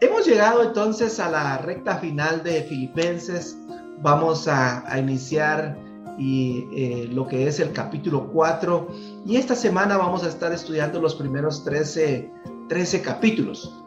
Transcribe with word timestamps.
Hemos 0.00 0.26
llegado 0.26 0.62
entonces 0.62 1.20
a 1.20 1.30
la 1.30 1.58
recta 1.58 1.96
final 1.96 2.42
de 2.42 2.62
Filipenses. 2.62 3.58
Vamos 4.00 4.48
a, 4.48 4.84
iniciar 4.98 5.76
y, 6.18 6.66
eh, 6.72 7.10
lo 7.12 7.26
que 7.26 7.46
es 7.46 7.60
el 7.60 7.72
capítulo 7.72 8.30
4 8.32 8.88
y 9.26 9.36
esta 9.36 9.54
semana 9.54 9.98
vamos 9.98 10.24
a 10.24 10.28
estar 10.28 10.52
estudiando 10.52 10.98
los 11.00 11.14
primeros 11.14 11.64
13, 11.64 12.30
13 12.68 13.02
capítulos, 13.02 13.78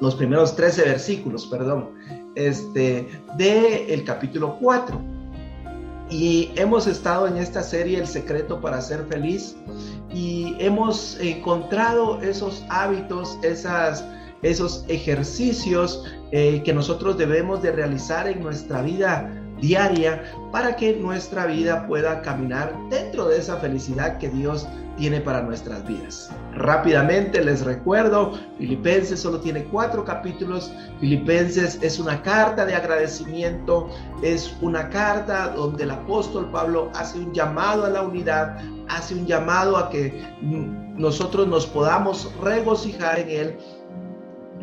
los 0.00 0.14
primeros 0.14 0.54
13 0.54 0.84
versículos, 0.84 1.46
perdón, 1.46 1.90
este, 2.36 3.08
de 3.36 3.92
el 3.92 4.04
capítulo 4.04 4.56
4. 4.60 5.15
Y 6.08 6.52
hemos 6.56 6.86
estado 6.86 7.26
en 7.26 7.36
esta 7.36 7.62
serie 7.62 7.98
El 7.98 8.06
secreto 8.06 8.60
para 8.60 8.80
ser 8.80 9.04
feliz 9.06 9.56
y 10.14 10.54
hemos 10.60 11.18
encontrado 11.20 12.22
esos 12.22 12.64
hábitos, 12.68 13.38
esas, 13.42 14.04
esos 14.42 14.84
ejercicios 14.88 16.04
eh, 16.30 16.62
que 16.64 16.72
nosotros 16.72 17.18
debemos 17.18 17.60
de 17.62 17.72
realizar 17.72 18.28
en 18.28 18.42
nuestra 18.42 18.82
vida 18.82 19.45
diaria 19.60 20.22
para 20.52 20.76
que 20.76 20.94
nuestra 20.96 21.46
vida 21.46 21.86
pueda 21.86 22.22
caminar 22.22 22.74
dentro 22.90 23.28
de 23.28 23.38
esa 23.38 23.56
felicidad 23.58 24.18
que 24.18 24.28
Dios 24.28 24.66
tiene 24.96 25.20
para 25.20 25.42
nuestras 25.42 25.86
vidas. 25.86 26.30
Rápidamente 26.54 27.44
les 27.44 27.64
recuerdo, 27.64 28.38
Filipenses 28.58 29.20
solo 29.20 29.40
tiene 29.40 29.64
cuatro 29.64 30.04
capítulos. 30.04 30.72
Filipenses 31.00 31.78
es 31.82 31.98
una 31.98 32.22
carta 32.22 32.64
de 32.64 32.74
agradecimiento, 32.74 33.90
es 34.22 34.56
una 34.62 34.88
carta 34.88 35.48
donde 35.48 35.84
el 35.84 35.90
apóstol 35.90 36.50
Pablo 36.50 36.90
hace 36.94 37.18
un 37.18 37.32
llamado 37.32 37.84
a 37.84 37.90
la 37.90 38.02
unidad, 38.02 38.58
hace 38.88 39.14
un 39.14 39.26
llamado 39.26 39.76
a 39.76 39.90
que 39.90 40.24
nosotros 40.96 41.46
nos 41.46 41.66
podamos 41.66 42.30
regocijar 42.42 43.18
en 43.18 43.30
él. 43.30 43.58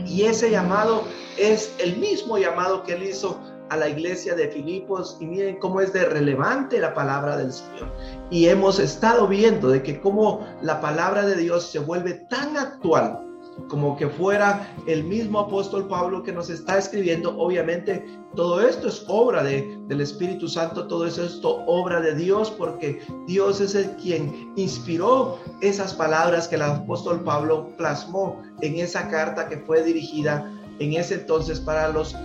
Y 0.08 0.24
ese 0.24 0.50
llamado 0.50 1.04
es 1.38 1.76
el 1.78 1.98
mismo 1.98 2.40
llamado 2.40 2.82
que 2.82 2.94
él 2.94 3.04
hizo 3.04 3.40
a 3.70 3.78
la 3.78 3.90
iglesia 3.90 4.36
de 4.36 4.50
Filipos 4.50 5.18
y 5.20 5.26
miren 5.26 5.60
cómo 5.60 5.82
es 5.82 5.94
de 5.94 6.06
relevante 6.06 6.80
la 6.80 6.94
palabra 6.94 7.38
del 7.38 7.52
Señor. 7.52 7.92
Y 8.30 8.48
hemos 8.48 8.80
estado 8.80 9.28
viendo 9.28 9.70
de 9.70 9.82
que 9.82 10.00
cómo 10.00 10.46
la 10.62 10.82
palabra 10.82 11.26
de 11.26 11.36
Dios 11.36 11.68
se 11.72 11.80
vuelve 11.80 12.14
tan 12.30 12.58
actual 12.58 13.20
como 13.68 13.96
que 13.96 14.08
fuera 14.08 14.68
el 14.88 15.04
mismo 15.04 15.40
apóstol 15.40 15.88
Pablo 15.88 16.24
que 16.24 16.32
nos 16.32 16.50
está 16.50 16.78
escribiendo. 16.78 17.38
Obviamente 17.38 18.06
todo 18.36 18.62
esto 18.62 18.88
es 18.88 19.06
obra 19.08 19.44
de, 19.44 19.78
del 19.88 20.02
Espíritu 20.02 20.48
Santo, 20.48 20.88
todo 20.88 21.06
eso 21.06 21.24
es 21.24 21.40
obra 21.44 22.02
de 22.02 22.16
Dios 22.16 22.52
porque 22.52 23.00
Dios 23.28 23.62
es 23.62 23.76
el 23.76 23.92
quien 23.98 24.52
inspiró 24.56 25.40
esas 25.62 25.94
palabras 25.94 26.48
que 26.48 26.56
el 26.56 26.64
apóstol 26.64 27.22
Pablo 27.24 27.70
plasmó 27.78 28.42
en 28.62 28.80
esa 28.80 29.08
carta 29.10 29.48
que 29.48 29.58
fue 29.58 29.84
dirigida 29.84 30.52
en 30.84 30.94
ese 30.94 31.16
entonces 31.16 31.60
para 31.60 31.90
los 31.90 32.16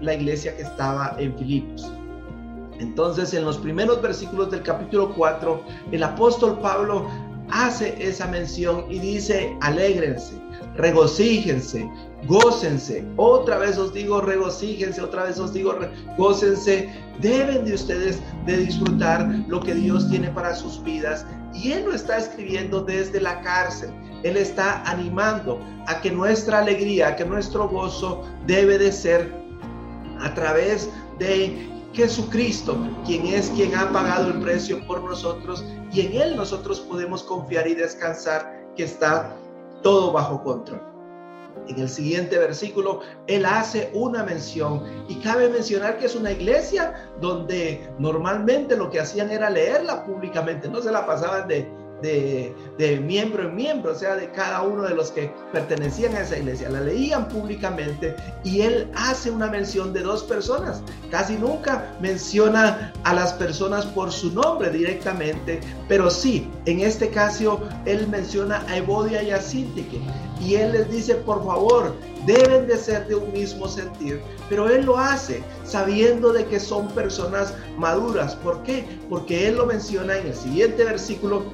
la 0.00 0.14
iglesia 0.14 0.56
que 0.56 0.62
estaba 0.62 1.14
en 1.18 1.36
Filipos. 1.38 1.90
Entonces, 2.78 3.32
en 3.34 3.44
los 3.44 3.58
primeros 3.58 4.02
versículos 4.02 4.50
del 4.50 4.62
capítulo 4.62 5.14
4, 5.14 5.62
el 5.92 6.02
apóstol 6.02 6.58
Pablo 6.60 7.08
hace 7.50 7.96
esa 8.00 8.26
mención 8.26 8.84
y 8.90 8.98
dice, 8.98 9.56
alégrense, 9.60 10.34
regocíjense, 10.76 11.88
gócense. 12.26 13.06
Otra 13.16 13.58
vez 13.58 13.78
os 13.78 13.94
digo, 13.94 14.20
regocíjense, 14.20 15.00
otra 15.00 15.24
vez 15.24 15.38
os 15.38 15.52
digo, 15.52 15.74
gócense. 16.18 16.90
Deben 17.20 17.64
de 17.64 17.74
ustedes 17.74 18.20
de 18.44 18.58
disfrutar 18.58 19.26
lo 19.48 19.60
que 19.60 19.74
Dios 19.74 20.10
tiene 20.10 20.28
para 20.30 20.54
sus 20.54 20.82
vidas. 20.82 21.24
Y 21.54 21.72
Él 21.72 21.84
lo 21.86 21.94
está 21.94 22.18
escribiendo 22.18 22.82
desde 22.82 23.20
la 23.20 23.40
cárcel. 23.40 23.90
Él 24.26 24.36
está 24.36 24.82
animando 24.82 25.60
a 25.86 26.00
que 26.00 26.10
nuestra 26.10 26.58
alegría, 26.58 27.08
a 27.08 27.16
que 27.16 27.24
nuestro 27.24 27.68
gozo 27.68 28.24
debe 28.46 28.76
de 28.76 28.90
ser 28.90 29.32
a 30.20 30.34
través 30.34 30.90
de 31.20 31.68
Jesucristo, 31.92 32.76
quien 33.06 33.26
es 33.26 33.48
quien 33.50 33.74
ha 33.76 33.90
pagado 33.92 34.32
el 34.32 34.40
precio 34.40 34.84
por 34.86 35.02
nosotros 35.02 35.64
y 35.92 36.00
en 36.00 36.20
Él 36.20 36.36
nosotros 36.36 36.80
podemos 36.80 37.22
confiar 37.22 37.68
y 37.68 37.74
descansar 37.74 38.66
que 38.76 38.82
está 38.84 39.36
todo 39.82 40.12
bajo 40.12 40.42
control. 40.42 40.82
En 41.68 41.78
el 41.78 41.88
siguiente 41.88 42.36
versículo, 42.36 43.00
Él 43.28 43.46
hace 43.46 43.90
una 43.94 44.24
mención 44.24 44.82
y 45.08 45.14
cabe 45.16 45.48
mencionar 45.48 45.98
que 45.98 46.06
es 46.06 46.16
una 46.16 46.32
iglesia 46.32 47.12
donde 47.20 47.88
normalmente 47.98 48.76
lo 48.76 48.90
que 48.90 49.00
hacían 49.00 49.30
era 49.30 49.50
leerla 49.50 50.04
públicamente, 50.04 50.68
no 50.68 50.82
se 50.82 50.90
la 50.90 51.06
pasaban 51.06 51.46
de 51.46 51.85
de, 52.02 52.54
miembro 53.04 53.48
en 53.48 53.54
miembro, 53.54 53.92
o 53.92 53.94
sea, 53.94 54.16
de 54.16 54.30
cada 54.30 54.62
uno 54.62 54.82
de 54.82 54.94
los 54.94 55.10
que 55.10 55.32
pertenecían 55.52 56.14
a 56.14 56.20
esa 56.20 56.38
iglesia. 56.38 56.68
La 56.68 56.80
leían 56.80 57.28
públicamente 57.28 58.14
y 58.44 58.60
él 58.62 58.90
hace 58.94 59.30
una 59.30 59.48
mención 59.48 59.92
de 59.92 60.02
dos 60.02 60.22
personas. 60.24 60.82
Casi 61.10 61.36
nunca 61.36 61.96
menciona 62.00 62.92
a 63.04 63.14
las 63.14 63.32
personas 63.34 63.86
por 63.86 64.12
su 64.12 64.32
nombre 64.32 64.70
directamente, 64.70 65.60
pero 65.88 66.10
sí, 66.10 66.50
en 66.66 66.80
este 66.80 67.08
caso, 67.10 67.60
él 67.84 68.06
menciona 68.08 68.64
a 68.68 68.76
Evodia 68.76 69.22
y 69.22 69.30
a 69.30 69.40
Sintique. 69.40 70.00
Y 70.40 70.56
él 70.56 70.72
les 70.72 70.90
dice, 70.90 71.14
por 71.14 71.44
favor, 71.44 71.94
deben 72.26 72.66
de 72.66 72.76
ser 72.76 73.06
de 73.06 73.14
un 73.14 73.32
mismo 73.32 73.68
sentir, 73.68 74.20
pero 74.50 74.68
él 74.68 74.84
lo 74.84 74.98
hace 74.98 75.42
sabiendo 75.64 76.32
de 76.32 76.44
que 76.44 76.60
son 76.60 76.88
personas 76.88 77.54
maduras. 77.78 78.34
¿Por 78.34 78.62
qué? 78.64 78.84
Porque 79.08 79.48
él 79.48 79.56
lo 79.56 79.66
menciona 79.66 80.18
en 80.18 80.26
el 80.26 80.34
siguiente 80.34 80.84
versículo 80.84 81.44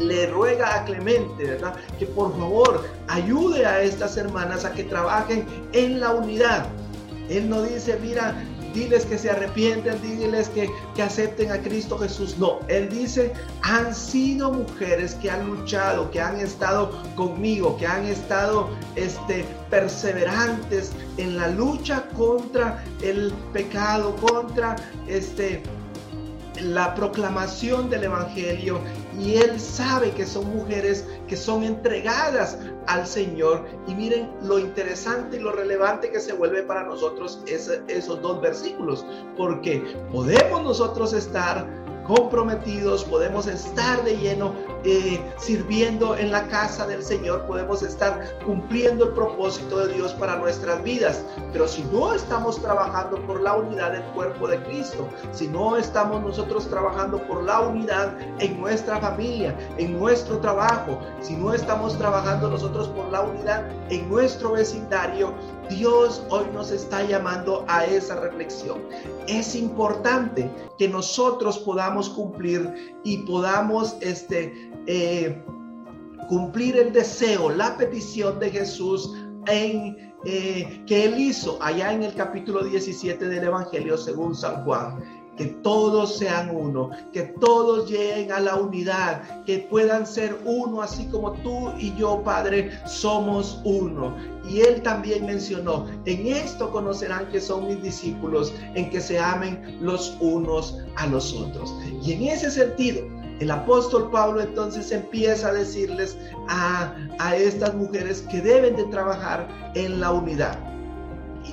le 0.00 0.26
ruega 0.26 0.76
a 0.76 0.84
Clemente, 0.84 1.44
¿verdad? 1.44 1.74
Que 1.98 2.06
por 2.06 2.32
favor 2.32 2.88
ayude 3.08 3.66
a 3.66 3.82
estas 3.82 4.16
hermanas 4.16 4.64
a 4.64 4.72
que 4.72 4.84
trabajen 4.84 5.46
en 5.72 6.00
la 6.00 6.10
unidad. 6.10 6.66
Él 7.28 7.48
no 7.48 7.62
dice, 7.62 7.98
mira, 8.00 8.34
diles 8.72 9.04
que 9.06 9.18
se 9.18 9.30
arrepienten, 9.30 10.00
diles 10.02 10.48
que, 10.48 10.70
que, 10.94 11.02
acepten 11.02 11.50
a 11.52 11.58
Cristo 11.58 11.98
Jesús. 11.98 12.36
No, 12.38 12.60
Él 12.68 12.88
dice, 12.88 13.32
han 13.62 13.94
sido 13.94 14.52
mujeres 14.52 15.14
que 15.16 15.30
han 15.30 15.46
luchado, 15.46 16.10
que 16.10 16.20
han 16.20 16.40
estado 16.40 16.90
conmigo, 17.14 17.76
que 17.76 17.86
han 17.86 18.06
estado 18.06 18.70
este, 18.96 19.44
perseverantes 19.70 20.92
en 21.16 21.36
la 21.36 21.48
lucha 21.48 22.08
contra 22.16 22.82
el 23.02 23.32
pecado, 23.52 24.16
contra 24.16 24.76
este, 25.06 25.62
la 26.60 26.94
proclamación 26.94 27.90
del 27.90 28.04
Evangelio 28.04 28.80
y 29.18 29.34
él 29.34 29.60
sabe 29.60 30.10
que 30.12 30.26
son 30.26 30.54
mujeres 30.56 31.06
que 31.28 31.36
son 31.36 31.62
entregadas 31.62 32.58
al 32.86 33.06
Señor. 33.06 33.64
Y 33.86 33.94
miren 33.94 34.30
lo 34.42 34.58
interesante 34.58 35.36
y 35.36 35.40
lo 35.40 35.52
relevante 35.52 36.10
que 36.10 36.20
se 36.20 36.32
vuelve 36.32 36.62
para 36.62 36.84
nosotros 36.84 37.42
esos 37.46 38.22
dos 38.22 38.40
versículos, 38.40 39.04
porque 39.36 39.82
podemos 40.10 40.62
nosotros 40.62 41.12
estar 41.12 41.81
comprometidos, 42.14 43.04
podemos 43.04 43.46
estar 43.46 44.04
de 44.04 44.18
lleno 44.18 44.52
eh, 44.84 45.18
sirviendo 45.38 46.14
en 46.14 46.30
la 46.30 46.46
casa 46.48 46.86
del 46.86 47.02
Señor, 47.02 47.46
podemos 47.46 47.82
estar 47.82 48.38
cumpliendo 48.44 49.06
el 49.06 49.12
propósito 49.12 49.86
de 49.86 49.94
Dios 49.94 50.12
para 50.14 50.36
nuestras 50.36 50.82
vidas. 50.82 51.24
Pero 51.54 51.66
si 51.66 51.82
no 51.84 52.12
estamos 52.12 52.60
trabajando 52.60 53.16
por 53.26 53.40
la 53.40 53.56
unidad 53.56 53.92
del 53.92 54.02
cuerpo 54.12 54.46
de 54.46 54.62
Cristo, 54.64 55.08
si 55.30 55.48
no 55.48 55.78
estamos 55.78 56.22
nosotros 56.22 56.68
trabajando 56.68 57.18
por 57.26 57.44
la 57.44 57.60
unidad 57.60 58.14
en 58.40 58.60
nuestra 58.60 58.98
familia, 58.98 59.56
en 59.78 59.98
nuestro 59.98 60.38
trabajo, 60.38 60.98
si 61.22 61.34
no 61.34 61.54
estamos 61.54 61.96
trabajando 61.96 62.50
nosotros 62.50 62.88
por 62.88 63.08
la 63.10 63.22
unidad 63.22 63.64
en 63.88 64.10
nuestro 64.10 64.52
vecindario, 64.52 65.32
Dios 65.70 66.22
hoy 66.28 66.44
nos 66.52 66.70
está 66.70 67.02
llamando 67.02 67.64
a 67.68 67.86
esa 67.86 68.16
reflexión. 68.16 68.82
Es 69.26 69.54
importante 69.54 70.50
que 70.76 70.88
nosotros 70.88 71.58
podamos 71.58 72.01
cumplir 72.08 72.94
y 73.04 73.18
podamos 73.18 73.96
este, 74.00 74.70
eh, 74.86 75.42
cumplir 76.28 76.76
el 76.76 76.92
deseo, 76.92 77.50
la 77.50 77.76
petición 77.76 78.38
de 78.38 78.50
Jesús 78.50 79.14
en, 79.46 80.14
eh, 80.24 80.82
que 80.86 81.04
él 81.04 81.18
hizo 81.18 81.58
allá 81.62 81.92
en 81.92 82.02
el 82.02 82.14
capítulo 82.14 82.62
17 82.64 83.28
del 83.28 83.44
Evangelio 83.44 83.96
según 83.96 84.34
San 84.34 84.64
Juan 84.64 85.21
que 85.42 85.48
todos 85.64 86.18
sean 86.18 86.54
uno, 86.54 86.90
que 87.12 87.22
todos 87.40 87.90
lleguen 87.90 88.30
a 88.30 88.38
la 88.38 88.54
unidad, 88.54 89.42
que 89.44 89.58
puedan 89.58 90.06
ser 90.06 90.38
uno, 90.44 90.82
así 90.82 91.06
como 91.06 91.32
tú 91.32 91.72
y 91.78 91.92
yo, 91.96 92.22
Padre, 92.22 92.70
somos 92.86 93.60
uno. 93.64 94.16
Y 94.48 94.60
él 94.60 94.82
también 94.82 95.26
mencionó, 95.26 95.88
en 96.04 96.28
esto 96.28 96.70
conocerán 96.70 97.28
que 97.30 97.40
son 97.40 97.66
mis 97.66 97.82
discípulos, 97.82 98.54
en 98.76 98.88
que 98.90 99.00
se 99.00 99.18
amen 99.18 99.78
los 99.80 100.16
unos 100.20 100.78
a 100.94 101.08
los 101.08 101.34
otros. 101.34 101.74
Y 102.04 102.12
en 102.12 102.22
ese 102.22 102.48
sentido, 102.48 103.02
el 103.40 103.50
apóstol 103.50 104.12
Pablo 104.12 104.42
entonces 104.42 104.92
empieza 104.92 105.48
a 105.48 105.54
decirles 105.54 106.16
a, 106.50 106.94
a 107.18 107.34
estas 107.34 107.74
mujeres 107.74 108.22
que 108.30 108.40
deben 108.40 108.76
de 108.76 108.84
trabajar 108.84 109.48
en 109.74 109.98
la 109.98 110.12
unidad. 110.12 110.56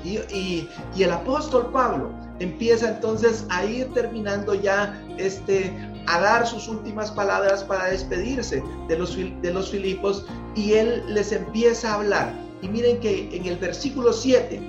Y, 0.03 0.19
y, 0.31 0.69
el 0.99 1.11
apóstol 1.11 1.71
Pablo 1.73 2.11
empieza 2.39 2.89
entonces 2.89 3.45
a 3.49 3.65
ir 3.65 3.93
terminando 3.93 4.53
ya 4.53 5.01
este 5.17 5.73
a 6.07 6.19
dar 6.19 6.47
sus 6.47 6.67
últimas 6.67 7.11
palabras 7.11 7.63
para 7.63 7.85
despedirse 7.85 8.63
de 8.87 8.97
los, 8.97 9.15
de 9.15 9.53
los 9.53 9.69
Filipos 9.69 10.25
y 10.55 10.73
él 10.73 11.03
les 11.07 11.31
empieza 11.31 11.91
a 11.91 11.95
hablar. 11.95 12.33
Y 12.61 12.67
miren 12.67 12.99
que 12.99 13.29
en 13.35 13.45
el 13.45 13.57
versículo 13.57 14.11
7, 14.11 14.59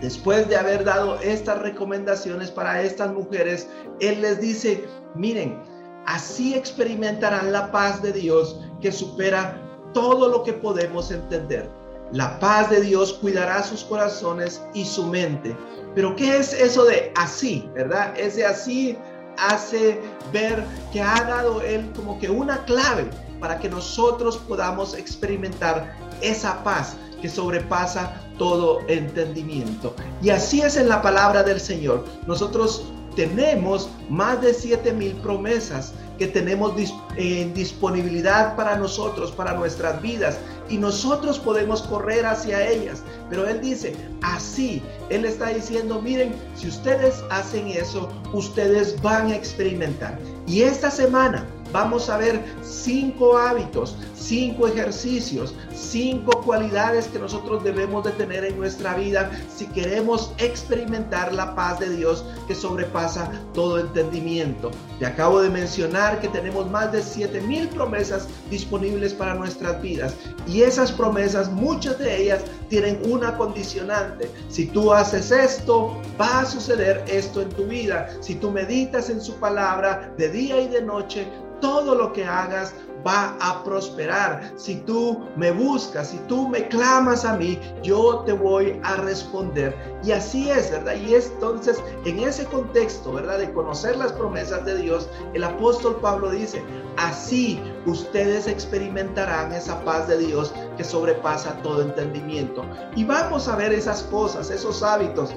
después 0.00 0.48
de 0.48 0.56
haber 0.56 0.84
dado 0.84 1.20
estas 1.20 1.60
recomendaciones 1.60 2.50
para 2.50 2.82
estas 2.82 3.12
mujeres, 3.12 3.68
él 4.00 4.22
les 4.22 4.40
dice, 4.40 4.84
miren, 5.14 5.60
así 6.06 6.54
experimentarán 6.54 7.52
la 7.52 7.70
paz 7.70 8.02
de 8.02 8.12
Dios 8.12 8.58
que 8.80 8.92
supera 8.92 9.60
todo 9.92 10.28
lo 10.28 10.42
que 10.42 10.52
podemos 10.54 11.10
entender. 11.10 11.70
La 12.12 12.38
paz 12.38 12.70
de 12.70 12.80
Dios 12.80 13.14
cuidará 13.14 13.62
sus 13.62 13.82
corazones 13.84 14.62
y 14.74 14.84
su 14.84 15.06
mente. 15.06 15.56
Pero 15.94 16.14
¿qué 16.14 16.36
es 16.36 16.52
eso 16.52 16.84
de 16.84 17.12
así, 17.16 17.68
verdad? 17.74 18.14
Ese 18.16 18.44
así 18.46 18.96
hace 19.38 20.00
ver 20.32 20.64
que 20.92 21.00
ha 21.00 21.22
dado 21.22 21.60
Él 21.62 21.90
como 21.96 22.18
que 22.18 22.30
una 22.30 22.64
clave 22.64 23.08
para 23.40 23.58
que 23.58 23.68
nosotros 23.68 24.38
podamos 24.38 24.94
experimentar 24.94 25.94
esa 26.20 26.62
paz 26.62 26.96
que 27.20 27.28
sobrepasa 27.28 28.20
todo 28.38 28.80
entendimiento. 28.88 29.94
Y 30.22 30.30
así 30.30 30.60
es 30.60 30.76
en 30.76 30.88
la 30.88 31.02
palabra 31.02 31.42
del 31.42 31.60
Señor. 31.60 32.04
Nosotros 32.26 32.84
tenemos 33.14 33.88
más 34.10 34.40
de 34.42 34.52
siete 34.52 34.92
mil 34.92 35.12
promesas 35.16 35.94
que 36.18 36.26
tenemos 36.26 36.74
en 37.16 37.52
disponibilidad 37.54 38.56
para 38.56 38.76
nosotros, 38.76 39.32
para 39.32 39.54
nuestras 39.54 40.00
vidas, 40.00 40.38
y 40.68 40.78
nosotros 40.78 41.38
podemos 41.38 41.82
correr 41.82 42.24
hacia 42.26 42.68
ellas. 42.68 43.02
Pero 43.30 43.46
Él 43.46 43.60
dice, 43.60 43.94
así, 44.22 44.82
Él 45.10 45.24
está 45.24 45.48
diciendo, 45.48 46.00
miren, 46.00 46.34
si 46.54 46.68
ustedes 46.68 47.22
hacen 47.30 47.68
eso, 47.68 48.08
ustedes 48.32 49.00
van 49.02 49.28
a 49.28 49.36
experimentar. 49.36 50.18
Y 50.46 50.62
esta 50.62 50.90
semana 50.90 51.46
vamos 51.72 52.08
a 52.08 52.18
ver 52.18 52.42
cinco 52.62 53.36
hábitos, 53.36 53.96
cinco 54.14 54.66
ejercicios, 54.66 55.54
cinco 55.74 56.42
cualidades 56.42 57.06
que 57.06 57.18
nosotros 57.18 57.62
debemos 57.62 58.04
de 58.04 58.12
tener 58.12 58.44
en 58.44 58.58
nuestra 58.58 58.94
vida 58.94 59.30
si 59.54 59.66
queremos 59.66 60.32
experimentar 60.38 61.32
la 61.32 61.54
paz 61.54 61.78
de 61.78 61.90
Dios 61.90 62.24
que 62.46 62.54
sobrepasa 62.54 63.30
todo 63.54 63.78
entendimiento. 63.78 64.70
Te 64.98 65.06
acabo 65.06 65.40
de 65.40 65.50
mencionar 65.50 66.20
que 66.20 66.28
tenemos 66.28 66.70
más 66.70 66.92
de 66.92 67.02
7 67.02 67.40
mil 67.42 67.68
promesas 67.68 68.28
disponibles 68.50 69.12
para 69.14 69.34
nuestras 69.34 69.80
vidas 69.82 70.14
y 70.46 70.62
esas 70.62 70.92
promesas, 70.92 71.50
muchas 71.50 71.98
de 71.98 72.22
ellas 72.22 72.42
tienen 72.68 73.00
una 73.10 73.36
condicionante. 73.36 74.30
Si 74.48 74.66
tú 74.66 74.92
haces 74.92 75.30
esto, 75.30 76.00
va 76.20 76.40
a 76.40 76.46
suceder 76.46 77.04
esto 77.08 77.42
en 77.42 77.48
tu 77.50 77.64
vida. 77.64 78.08
Si 78.20 78.34
tú 78.34 78.50
meditas 78.50 79.10
en 79.10 79.20
su 79.20 79.34
palabra 79.34 80.12
de 80.16 80.28
día 80.30 80.60
y 80.60 80.68
de 80.68 80.82
noche, 80.82 81.26
todo 81.60 81.94
lo 81.94 82.12
que 82.12 82.24
hagas 82.24 82.74
va 83.06 83.36
a 83.40 83.62
prosperar. 83.62 84.52
Si 84.56 84.76
tú 84.76 85.24
me 85.36 85.50
buscas, 85.52 86.08
si 86.08 86.18
tú 86.28 86.48
me 86.48 86.66
clamas 86.68 87.24
a 87.24 87.36
mí, 87.36 87.58
yo 87.82 88.22
te 88.26 88.32
voy 88.32 88.80
a 88.82 88.96
responder. 88.96 89.76
Y 90.02 90.12
así 90.12 90.50
es, 90.50 90.70
¿verdad? 90.70 90.96
Y 90.96 91.14
es 91.14 91.30
entonces 91.34 91.82
en 92.04 92.18
ese 92.20 92.44
contexto, 92.46 93.12
¿verdad? 93.12 93.38
De 93.38 93.52
conocer 93.52 93.96
las 93.96 94.12
promesas 94.12 94.64
de 94.64 94.76
Dios, 94.76 95.08
el 95.34 95.44
apóstol 95.44 95.98
Pablo 96.00 96.30
dice, 96.30 96.62
así 96.96 97.60
ustedes 97.86 98.46
experimentarán 98.46 99.52
esa 99.52 99.82
paz 99.84 100.08
de 100.08 100.18
Dios 100.18 100.52
que 100.76 100.84
sobrepasa 100.84 101.54
todo 101.62 101.82
entendimiento. 101.82 102.64
Y 102.96 103.04
vamos 103.04 103.48
a 103.48 103.56
ver 103.56 103.72
esas 103.72 104.02
cosas, 104.04 104.50
esos 104.50 104.82
hábitos 104.82 105.34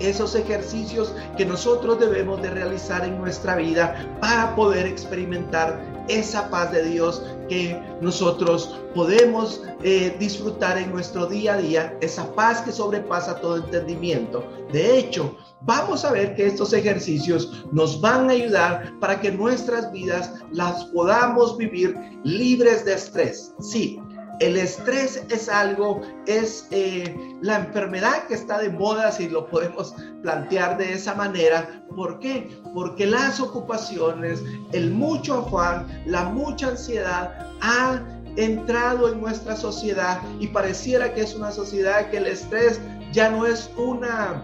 esos 0.00 0.34
ejercicios 0.34 1.14
que 1.36 1.46
nosotros 1.46 2.00
debemos 2.00 2.42
de 2.42 2.50
realizar 2.50 3.04
en 3.04 3.20
nuestra 3.20 3.56
vida 3.56 4.04
para 4.20 4.54
poder 4.56 4.86
experimentar 4.86 5.91
esa 6.08 6.48
paz 6.50 6.72
de 6.72 6.82
Dios 6.84 7.22
que 7.48 7.80
nosotros 8.00 8.78
podemos 8.94 9.62
eh, 9.82 10.14
disfrutar 10.18 10.78
en 10.78 10.90
nuestro 10.90 11.26
día 11.26 11.54
a 11.54 11.58
día, 11.58 11.98
esa 12.00 12.32
paz 12.34 12.60
que 12.62 12.72
sobrepasa 12.72 13.40
todo 13.40 13.56
entendimiento. 13.56 14.44
De 14.72 14.98
hecho, 14.98 15.36
vamos 15.62 16.04
a 16.04 16.12
ver 16.12 16.34
que 16.34 16.46
estos 16.46 16.72
ejercicios 16.72 17.64
nos 17.72 18.00
van 18.00 18.28
a 18.28 18.32
ayudar 18.32 18.92
para 19.00 19.20
que 19.20 19.32
nuestras 19.32 19.90
vidas 19.92 20.32
las 20.52 20.84
podamos 20.86 21.56
vivir 21.56 21.96
libres 22.24 22.84
de 22.84 22.94
estrés. 22.94 23.54
Sí, 23.60 24.00
el 24.40 24.56
estrés 24.56 25.22
es 25.30 25.48
algo, 25.48 26.00
es 26.26 26.66
eh, 26.70 27.14
la 27.42 27.56
enfermedad 27.56 28.26
que 28.26 28.34
está 28.34 28.58
de 28.58 28.70
moda, 28.70 29.12
si 29.12 29.28
lo 29.28 29.46
podemos 29.46 29.94
plantear 30.22 30.78
de 30.78 30.94
esa 30.94 31.14
manera. 31.14 31.84
¿Por 31.94 32.18
qué? 32.18 32.50
Porque 32.74 33.06
las 33.06 33.40
ocupaciones, 33.40 34.42
el 34.72 34.90
mucho 34.90 35.38
afán, 35.38 35.86
la 36.06 36.24
mucha 36.24 36.68
ansiedad 36.68 37.46
ha 37.60 38.00
entrado 38.36 39.12
en 39.12 39.20
nuestra 39.20 39.56
sociedad 39.56 40.20
y 40.40 40.48
pareciera 40.48 41.12
que 41.12 41.20
es 41.20 41.34
una 41.34 41.52
sociedad 41.52 42.10
que 42.10 42.16
el 42.16 42.26
estrés 42.26 42.80
ya 43.12 43.30
no 43.30 43.46
es 43.46 43.70
una 43.76 44.42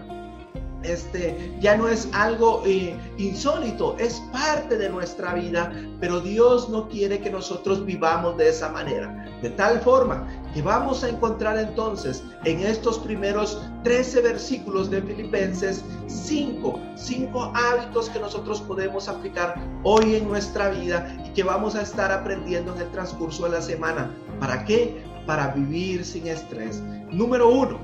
este 0.83 1.57
ya 1.59 1.75
no 1.75 1.89
es 1.89 2.07
algo 2.13 2.63
eh, 2.65 2.95
insólito, 3.17 3.97
es 3.99 4.21
parte 4.31 4.77
de 4.77 4.89
nuestra 4.89 5.33
vida, 5.33 5.73
pero 5.99 6.21
Dios 6.21 6.69
no 6.69 6.87
quiere 6.87 7.19
que 7.19 7.29
nosotros 7.29 7.85
vivamos 7.85 8.37
de 8.37 8.49
esa 8.49 8.69
manera. 8.69 9.28
De 9.41 9.49
tal 9.51 9.79
forma 9.81 10.27
que 10.53 10.61
vamos 10.61 11.03
a 11.03 11.09
encontrar 11.09 11.57
entonces 11.57 12.23
en 12.43 12.59
estos 12.59 12.99
primeros 12.99 13.61
13 13.83 14.21
versículos 14.21 14.89
de 14.89 15.01
Filipenses 15.01 15.83
5, 16.07 16.79
5 16.95 17.53
hábitos 17.55 18.09
que 18.09 18.19
nosotros 18.19 18.61
podemos 18.61 19.07
aplicar 19.07 19.55
hoy 19.83 20.15
en 20.15 20.27
nuestra 20.27 20.69
vida 20.69 21.15
y 21.25 21.29
que 21.29 21.43
vamos 21.43 21.75
a 21.75 21.81
estar 21.81 22.11
aprendiendo 22.11 22.75
en 22.75 22.81
el 22.81 22.91
transcurso 22.91 23.45
de 23.45 23.51
la 23.51 23.61
semana. 23.61 24.13
¿Para 24.39 24.65
qué? 24.65 25.03
Para 25.25 25.49
vivir 25.49 26.03
sin 26.03 26.27
estrés. 26.27 26.81
Número 27.11 27.49
uno, 27.49 27.79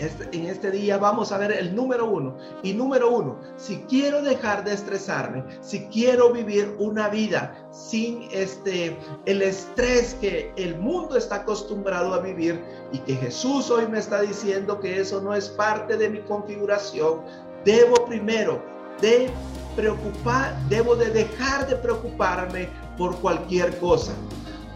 este, 0.00 0.36
en 0.36 0.46
este 0.46 0.70
día 0.70 0.98
vamos 0.98 1.30
a 1.30 1.38
ver 1.38 1.52
el 1.52 1.74
número 1.74 2.08
uno. 2.08 2.36
Y 2.62 2.72
número 2.72 3.10
uno, 3.10 3.38
si 3.56 3.76
quiero 3.88 4.22
dejar 4.22 4.64
de 4.64 4.74
estresarme, 4.74 5.44
si 5.60 5.86
quiero 5.86 6.32
vivir 6.32 6.74
una 6.78 7.08
vida 7.08 7.68
sin 7.70 8.28
este, 8.32 8.98
el 9.26 9.42
estrés 9.42 10.14
que 10.20 10.52
el 10.56 10.78
mundo 10.78 11.16
está 11.16 11.36
acostumbrado 11.36 12.14
a 12.14 12.20
vivir 12.20 12.62
y 12.92 12.98
que 12.98 13.14
Jesús 13.16 13.70
hoy 13.70 13.86
me 13.86 13.98
está 13.98 14.22
diciendo 14.22 14.80
que 14.80 15.00
eso 15.00 15.20
no 15.20 15.34
es 15.34 15.48
parte 15.48 15.96
de 15.96 16.08
mi 16.08 16.20
configuración, 16.20 17.20
debo 17.64 18.06
primero 18.06 18.62
de 19.00 19.30
preocupar, 19.76 20.56
debo 20.68 20.96
de 20.96 21.10
dejar 21.10 21.66
de 21.68 21.76
preocuparme 21.76 22.68
por 22.96 23.16
cualquier 23.20 23.78
cosa. 23.78 24.12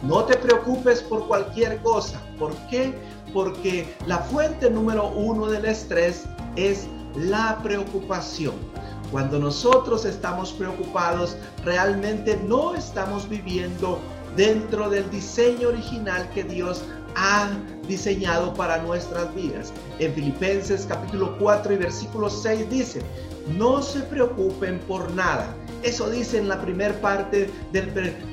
No 0.03 0.25
te 0.25 0.37
preocupes 0.37 1.03
por 1.03 1.27
cualquier 1.27 1.81
cosa. 1.83 2.21
¿Por 2.39 2.55
qué? 2.69 2.93
Porque 3.35 3.87
la 4.07 4.19
fuente 4.19 4.71
número 4.71 5.09
uno 5.09 5.49
del 5.49 5.67
estrés 5.67 6.25
es 6.57 6.87
la 7.17 7.59
preocupación. 7.63 8.55
Cuando 9.11 9.39
nosotros 9.39 10.07
estamos 10.07 10.53
preocupados, 10.53 11.37
realmente 11.65 12.41
no 12.49 12.75
estamos 12.75 13.29
viviendo 13.29 13.99
dentro 14.37 14.89
del 14.89 15.11
diseño 15.11 15.69
original 15.69 16.29
que 16.31 16.45
Dios 16.45 16.83
ha 17.17 17.51
diseñado 17.87 18.55
para 18.55 18.79
nuestras 18.79 19.33
vidas. 19.35 19.73
En 19.99 20.15
Filipenses 20.15 20.87
capítulo 20.89 21.37
4 21.39 21.75
y 21.75 21.77
versículo 21.77 22.31
6 22.31 22.71
dice, 22.71 23.03
no 23.57 23.83
se 23.83 24.01
preocupen 24.01 24.81
por 24.81 25.13
nada. 25.13 25.55
Eso 25.83 26.09
dice 26.09 26.39
en 26.39 26.49
la 26.49 26.61
primera 26.61 26.99
parte 27.01 27.51
del 27.73 27.93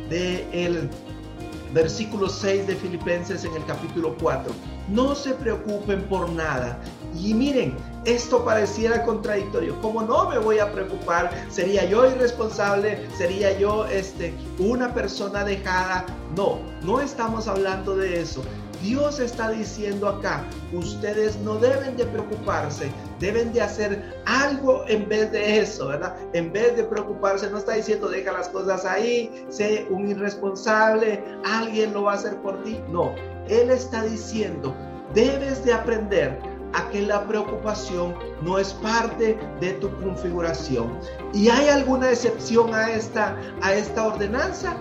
de 0.10 0.90
versículo 1.74 2.30
6 2.30 2.68
de 2.68 2.76
Filipenses 2.76 3.46
en 3.46 3.56
el 3.56 3.66
capítulo 3.66 4.16
4. 4.20 4.54
No 4.92 5.16
se 5.16 5.34
preocupen 5.34 6.04
por 6.10 6.30
nada. 6.30 6.78
Y 7.18 7.34
miren, 7.34 7.76
esto 8.06 8.44
pareciera 8.44 9.04
contradictorio. 9.06 9.80
Como 9.82 10.02
no 10.02 10.30
me 10.30 10.38
voy 10.38 10.60
a 10.60 10.72
preocupar? 10.72 11.32
¿Sería 11.50 11.86
yo 11.86 12.10
irresponsable? 12.10 13.08
¿Sería 13.18 13.58
yo 13.58 13.86
este, 13.86 14.34
una 14.60 14.94
persona 14.94 15.46
dejada? 15.46 16.06
No, 16.36 16.60
no 16.84 17.00
estamos 17.00 17.48
hablando 17.48 17.96
de 17.96 18.22
eso. 18.22 18.42
Dios 18.82 19.20
está 19.20 19.52
diciendo 19.52 20.08
acá, 20.08 20.44
ustedes 20.74 21.38
no 21.38 21.56
deben 21.56 21.96
de 21.98 22.06
preocuparse, 22.06 22.92
deben 23.20 23.54
de 23.54 23.62
hacer 23.62 24.20
algo 24.26 24.84
en 24.88 25.08
vez 25.08 25.32
de 25.32 25.60
eso, 25.60 25.90
¿verdad? 25.90 26.16
En 26.34 26.52
vez 26.52 26.76
de 26.76 26.84
preocuparse, 26.86 27.48
no 27.52 27.60
está 27.60 27.74
diciendo 27.74 28.10
deja 28.10 28.32
las 28.32 28.50
cosas 28.50 28.84
ahí, 28.84 29.46
sé 29.50 29.86
un 29.92 30.10
irresponsable, 30.10 31.24
alguien 31.46 31.94
lo 31.94 32.04
va 32.04 32.14
a 32.14 32.16
hacer 32.16 32.42
por 32.42 32.64
ti. 32.64 32.80
No, 32.90 33.14
Él 33.48 33.70
está 33.70 34.04
diciendo, 34.04 34.76
debes 35.14 35.64
de 35.66 35.74
aprender 35.74 36.40
a 36.74 36.90
que 36.90 37.02
la 37.02 37.26
preocupación 37.28 38.16
no 38.42 38.58
es 38.58 38.74
parte 38.74 39.38
de 39.60 39.74
tu 39.74 39.90
configuración. 40.02 40.98
¿Y 41.34 41.50
hay 41.50 41.68
alguna 41.68 42.10
excepción 42.10 42.74
a 42.74 42.90
esta, 42.92 43.38
a 43.62 43.74
esta 43.74 44.08
ordenanza? 44.08 44.76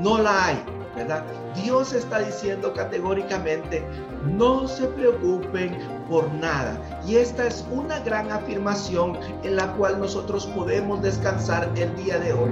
No 0.00 0.18
la 0.18 0.46
hay. 0.46 0.64
¿verdad? 0.94 1.24
Dios 1.62 1.92
está 1.92 2.20
diciendo 2.20 2.72
categóricamente, 2.72 3.84
no 4.24 4.68
se 4.68 4.86
preocupen 4.86 5.76
por 6.08 6.32
nada. 6.34 6.78
Y 7.06 7.16
esta 7.16 7.46
es 7.46 7.64
una 7.70 7.98
gran 8.00 8.30
afirmación 8.30 9.18
en 9.42 9.56
la 9.56 9.72
cual 9.72 9.98
nosotros 9.98 10.46
podemos 10.46 11.02
descansar 11.02 11.70
el 11.76 11.94
día 11.96 12.18
de 12.18 12.32
hoy. 12.32 12.50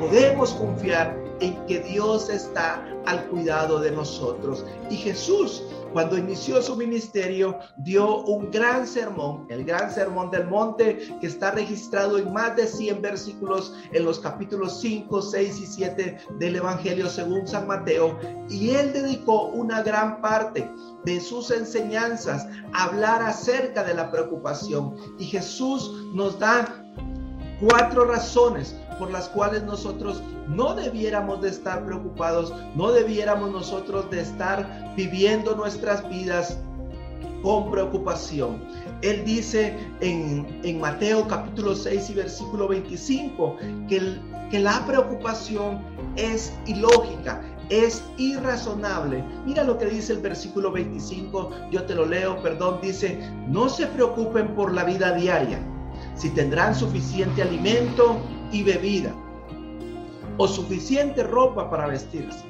Podemos 0.00 0.52
confiar 0.54 1.16
en 1.40 1.54
que 1.66 1.80
Dios 1.80 2.30
está 2.30 2.84
al 3.06 3.26
cuidado 3.26 3.80
de 3.80 3.90
nosotros. 3.90 4.64
Y 4.90 4.96
Jesús 4.96 5.62
cuando 5.96 6.18
inició 6.18 6.60
su 6.60 6.76
ministerio, 6.76 7.58
dio 7.78 8.18
un 8.24 8.50
gran 8.50 8.86
sermón, 8.86 9.46
el 9.48 9.64
gran 9.64 9.90
sermón 9.90 10.30
del 10.30 10.46
monte, 10.46 11.08
que 11.22 11.26
está 11.26 11.52
registrado 11.52 12.18
en 12.18 12.34
más 12.34 12.54
de 12.54 12.66
100 12.66 13.00
versículos 13.00 13.72
en 13.92 14.04
los 14.04 14.20
capítulos 14.20 14.78
5, 14.82 15.22
6 15.22 15.58
y 15.58 15.66
7 15.66 16.18
del 16.38 16.56
Evangelio 16.56 17.08
según 17.08 17.48
San 17.48 17.66
Mateo. 17.66 18.18
Y 18.50 18.72
él 18.72 18.92
dedicó 18.92 19.44
una 19.44 19.82
gran 19.82 20.20
parte 20.20 20.70
de 21.06 21.18
sus 21.18 21.50
enseñanzas 21.50 22.46
a 22.74 22.84
hablar 22.84 23.22
acerca 23.22 23.82
de 23.82 23.94
la 23.94 24.10
preocupación. 24.10 24.96
Y 25.18 25.24
Jesús 25.24 25.90
nos 26.12 26.38
da 26.38 26.84
cuatro 27.58 28.04
razones 28.04 28.76
por 28.98 29.10
las 29.10 29.28
cuales 29.28 29.62
nosotros 29.64 30.22
no 30.48 30.74
debiéramos 30.74 31.40
de 31.42 31.50
estar 31.50 31.84
preocupados, 31.84 32.52
no 32.74 32.92
debiéramos 32.92 33.50
nosotros 33.50 34.10
de 34.10 34.20
estar 34.20 34.94
viviendo 34.96 35.54
nuestras 35.54 36.08
vidas 36.08 36.58
con 37.42 37.70
preocupación. 37.70 38.60
Él 39.02 39.24
dice 39.24 39.76
en, 40.00 40.60
en 40.64 40.80
Mateo 40.80 41.28
capítulo 41.28 41.74
6 41.74 42.10
y 42.10 42.14
versículo 42.14 42.68
25 42.68 43.56
que, 43.88 44.18
que 44.50 44.58
la 44.58 44.84
preocupación 44.86 45.80
es 46.16 46.52
ilógica, 46.66 47.42
es 47.68 48.02
irrazonable. 48.16 49.22
Mira 49.44 49.64
lo 49.64 49.78
que 49.78 49.86
dice 49.86 50.14
el 50.14 50.20
versículo 50.20 50.72
25, 50.72 51.50
yo 51.70 51.84
te 51.84 51.94
lo 51.94 52.06
leo, 52.06 52.40
perdón, 52.42 52.78
dice, 52.82 53.18
no 53.48 53.68
se 53.68 53.86
preocupen 53.86 54.54
por 54.54 54.72
la 54.72 54.84
vida 54.84 55.12
diaria, 55.12 55.60
si 56.14 56.30
tendrán 56.30 56.74
suficiente 56.74 57.42
alimento 57.42 58.18
y 58.52 58.62
bebida 58.62 59.14
o 60.38 60.46
suficiente 60.46 61.22
ropa 61.22 61.70
para 61.70 61.86
vestirse. 61.86 62.44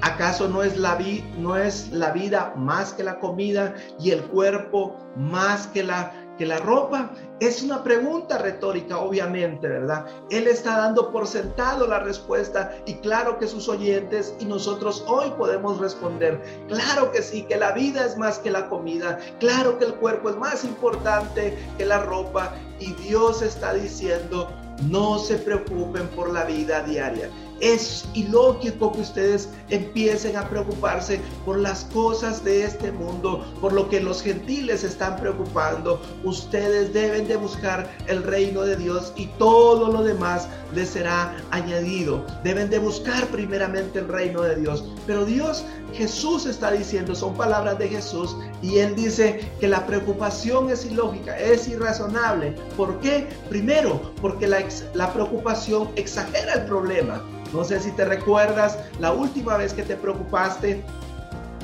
¿Acaso 0.00 0.48
no 0.48 0.62
es, 0.62 0.76
la 0.76 0.96
no 1.38 1.56
es 1.56 1.90
la 1.90 2.12
vida 2.12 2.54
más 2.56 2.92
que 2.92 3.02
la 3.02 3.18
comida 3.18 3.74
y 3.98 4.12
el 4.12 4.22
cuerpo 4.22 4.96
más 5.16 5.66
que 5.66 5.82
la, 5.82 6.12
que 6.38 6.46
la 6.46 6.58
ropa? 6.58 7.10
Es 7.40 7.64
una 7.64 7.82
pregunta 7.82 8.38
retórica, 8.38 8.98
obviamente, 8.98 9.66
¿verdad? 9.66 10.06
Él 10.30 10.46
está 10.46 10.78
dando 10.78 11.10
por 11.10 11.26
sentado 11.26 11.84
la 11.88 11.98
respuesta 11.98 12.76
y 12.86 12.94
claro 12.94 13.38
que 13.38 13.48
sus 13.48 13.68
oyentes 13.68 14.36
y 14.38 14.44
nosotros 14.44 15.04
hoy 15.08 15.30
podemos 15.36 15.78
responder, 15.78 16.40
claro 16.68 17.10
que 17.10 17.20
sí, 17.20 17.42
que 17.42 17.56
la 17.56 17.72
vida 17.72 18.06
es 18.06 18.16
más 18.16 18.38
que 18.38 18.52
la 18.52 18.68
comida, 18.68 19.18
claro 19.40 19.78
que 19.78 19.86
el 19.86 19.94
cuerpo 19.94 20.30
es 20.30 20.36
más 20.36 20.64
importante 20.64 21.58
que 21.76 21.84
la 21.84 21.98
ropa 22.04 22.54
y 22.78 22.92
Dios 22.92 23.42
está 23.42 23.74
diciendo, 23.74 24.48
no 24.82 25.18
se 25.18 25.36
preocupen 25.36 26.08
por 26.08 26.32
la 26.32 26.44
vida 26.44 26.82
diaria. 26.82 27.30
Es 27.60 28.04
ilógico 28.14 28.92
que 28.92 29.00
ustedes 29.00 29.48
empiecen 29.68 30.36
a 30.36 30.48
preocuparse 30.48 31.20
por 31.44 31.58
las 31.58 31.84
cosas 31.86 32.44
de 32.44 32.64
este 32.64 32.92
mundo, 32.92 33.44
por 33.60 33.72
lo 33.72 33.88
que 33.88 34.00
los 34.00 34.22
gentiles 34.22 34.84
están 34.84 35.16
preocupando. 35.16 36.00
Ustedes 36.24 36.92
deben 36.92 37.26
de 37.26 37.36
buscar 37.36 37.90
el 38.06 38.22
reino 38.22 38.62
de 38.62 38.76
Dios 38.76 39.12
y 39.16 39.26
todo 39.38 39.92
lo 39.92 40.02
demás 40.02 40.48
les 40.74 40.90
será 40.90 41.36
añadido. 41.50 42.24
Deben 42.44 42.70
de 42.70 42.78
buscar 42.78 43.26
primeramente 43.28 43.98
el 43.98 44.08
reino 44.08 44.42
de 44.42 44.56
Dios. 44.56 44.84
Pero 45.06 45.24
Dios, 45.24 45.64
Jesús 45.94 46.46
está 46.46 46.70
diciendo, 46.70 47.14
son 47.14 47.34
palabras 47.34 47.78
de 47.78 47.88
Jesús, 47.88 48.36
y 48.62 48.78
Él 48.78 48.94
dice 48.94 49.50
que 49.60 49.68
la 49.68 49.86
preocupación 49.86 50.70
es 50.70 50.84
ilógica, 50.84 51.38
es 51.38 51.68
irrazonable. 51.68 52.52
¿Por 52.76 52.98
qué? 53.00 53.26
Primero, 53.48 54.12
porque 54.20 54.46
la, 54.46 54.62
la 54.94 55.12
preocupación 55.12 55.88
exagera 55.96 56.54
el 56.54 56.64
problema. 56.66 57.22
No 57.52 57.64
sé 57.64 57.80
si 57.80 57.90
te 57.92 58.04
recuerdas 58.04 58.78
la 59.00 59.12
última 59.12 59.56
vez 59.56 59.72
que 59.72 59.82
te 59.82 59.96
preocupaste 59.96 60.82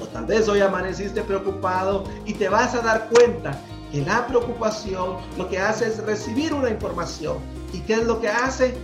o 0.02 0.06
tal 0.06 0.26
vez 0.26 0.48
hoy 0.48 0.60
amaneciste 0.60 1.22
preocupado 1.22 2.04
y 2.24 2.34
te 2.34 2.48
vas 2.48 2.74
a 2.74 2.80
dar 2.80 3.08
cuenta 3.08 3.58
que 3.92 4.02
la 4.02 4.26
preocupación 4.26 5.18
lo 5.38 5.48
que 5.48 5.58
hace 5.58 5.86
es 5.86 5.98
recibir 6.04 6.52
una 6.52 6.70
información. 6.70 7.38
¿Y 7.72 7.80
qué 7.80 7.94
es 7.94 8.04
lo 8.04 8.20
que 8.20 8.28
hace? 8.28 8.74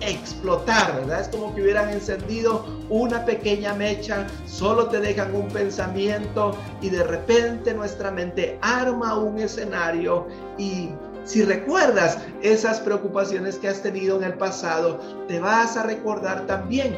explotar, 0.00 0.96
¿verdad? 0.96 1.20
Es 1.20 1.28
como 1.28 1.54
que 1.54 1.62
hubieran 1.62 1.90
encendido 1.90 2.64
una 2.88 3.24
pequeña 3.24 3.74
mecha, 3.74 4.26
solo 4.46 4.86
te 4.86 5.00
dejan 5.00 5.34
un 5.34 5.48
pensamiento 5.48 6.56
y 6.80 6.90
de 6.90 7.04
repente 7.04 7.74
nuestra 7.74 8.10
mente 8.10 8.58
arma 8.62 9.18
un 9.18 9.38
escenario 9.38 10.26
y 10.58 10.90
si 11.24 11.44
recuerdas 11.44 12.18
esas 12.42 12.80
preocupaciones 12.80 13.56
que 13.58 13.68
has 13.68 13.82
tenido 13.82 14.16
en 14.16 14.24
el 14.24 14.34
pasado, 14.34 15.00
te 15.28 15.38
vas 15.38 15.76
a 15.76 15.82
recordar 15.82 16.46
también 16.46 16.96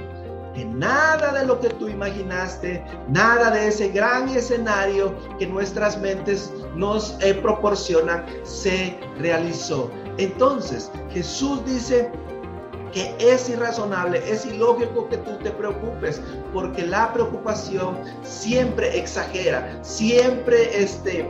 que 0.54 0.64
nada 0.64 1.32
de 1.32 1.46
lo 1.46 1.60
que 1.60 1.68
tú 1.70 1.88
imaginaste, 1.88 2.84
nada 3.08 3.50
de 3.50 3.68
ese 3.68 3.88
gran 3.88 4.28
escenario 4.28 5.14
que 5.38 5.46
nuestras 5.46 5.98
mentes 5.98 6.52
nos 6.74 7.16
eh, 7.22 7.34
proporcionan, 7.34 8.24
se 8.42 8.98
realizó. 9.18 9.90
Entonces, 10.18 10.90
Jesús 11.10 11.64
dice 11.64 12.10
que 12.92 13.14
es 13.18 13.48
irrazonable, 13.48 14.22
es 14.30 14.44
ilógico 14.44 15.08
que 15.08 15.16
tú 15.18 15.38
te 15.42 15.50
preocupes, 15.50 16.20
porque 16.52 16.86
la 16.86 17.12
preocupación 17.12 17.96
siempre 18.22 18.98
exagera, 18.98 19.78
siempre 19.82 20.82
este, 20.82 21.26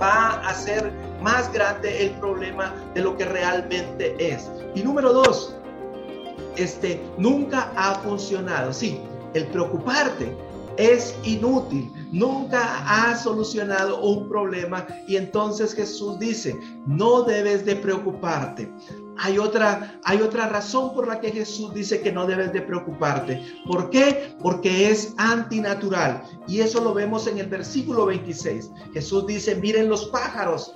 va 0.00 0.46
a 0.46 0.54
ser 0.54 0.92
más 1.22 1.52
grande 1.52 2.04
el 2.04 2.10
problema 2.12 2.74
de 2.94 3.02
lo 3.02 3.16
que 3.16 3.24
realmente 3.24 4.16
es. 4.18 4.50
Y 4.74 4.82
número 4.82 5.12
dos, 5.12 5.54
este 6.56 7.00
nunca 7.16 7.72
ha 7.76 7.94
funcionado. 7.96 8.72
Sí, 8.72 9.00
el 9.34 9.46
preocuparte 9.48 10.36
es 10.78 11.16
inútil, 11.24 11.92
nunca 12.12 12.84
ha 12.86 13.16
solucionado 13.16 14.00
un 14.00 14.28
problema 14.28 14.86
y 15.08 15.16
entonces 15.16 15.74
Jesús 15.74 16.18
dice, 16.20 16.56
no 16.86 17.22
debes 17.22 17.66
de 17.66 17.76
preocuparte. 17.76 18.72
Hay 19.20 19.38
otra, 19.38 19.98
hay 20.04 20.22
otra 20.22 20.48
razón 20.48 20.94
por 20.94 21.08
la 21.08 21.20
que 21.20 21.32
Jesús 21.32 21.74
dice 21.74 22.00
que 22.00 22.12
no 22.12 22.24
debes 22.24 22.52
de 22.52 22.62
preocuparte. 22.62 23.42
¿Por 23.66 23.90
qué? 23.90 24.36
Porque 24.40 24.90
es 24.90 25.14
antinatural. 25.16 26.22
Y 26.46 26.60
eso 26.60 26.80
lo 26.80 26.94
vemos 26.94 27.26
en 27.26 27.38
el 27.38 27.48
versículo 27.48 28.06
26. 28.06 28.70
Jesús 28.94 29.26
dice, 29.26 29.56
miren 29.56 29.88
los 29.88 30.06
pájaros. 30.06 30.72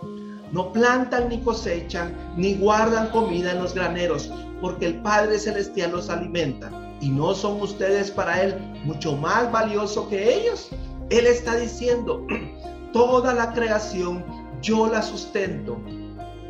No 0.52 0.72
plantan 0.72 1.28
ni 1.28 1.40
cosechan, 1.40 2.14
ni 2.36 2.54
guardan 2.54 3.08
comida 3.10 3.52
en 3.52 3.58
los 3.58 3.74
graneros, 3.74 4.30
porque 4.60 4.86
el 4.86 5.02
Padre 5.02 5.38
Celestial 5.38 5.92
los 5.92 6.10
alimenta. 6.10 6.70
¿Y 7.00 7.08
no 7.08 7.34
son 7.34 7.60
ustedes 7.60 8.10
para 8.10 8.42
Él 8.42 8.54
mucho 8.84 9.16
más 9.16 9.50
valioso 9.50 10.08
que 10.08 10.34
ellos? 10.34 10.70
Él 11.10 11.26
está 11.26 11.56
diciendo, 11.56 12.26
toda 12.92 13.34
la 13.34 13.52
creación 13.52 14.24
yo 14.60 14.86
la 14.86 15.02
sustento 15.02 15.80